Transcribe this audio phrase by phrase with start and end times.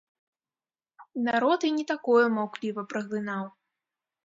[1.27, 3.45] Народ і не такое маўкліва праглынаў.